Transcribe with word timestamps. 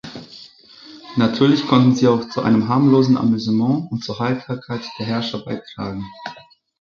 Natürlich 1.15 1.67
konnten 1.67 1.93
sie 1.93 2.07
auch 2.07 2.27
zu 2.29 2.41
einem 2.41 2.67
harmlosen 2.69 3.17
Amüsement 3.17 3.91
und 3.91 4.03
zur 4.03 4.17
Heiterkeit 4.17 4.81
der 4.97 5.05
Herrscher 5.05 5.45
beitragen. 5.45 6.03